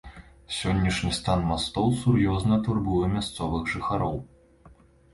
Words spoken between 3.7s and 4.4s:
жыхароў.